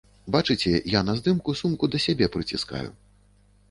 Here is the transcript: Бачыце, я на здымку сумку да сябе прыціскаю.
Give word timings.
Бачыце, 0.35 0.71
я 0.93 1.03
на 1.11 1.15
здымку 1.21 1.57
сумку 1.63 1.85
да 1.93 2.05
сябе 2.09 2.33
прыціскаю. 2.37 2.87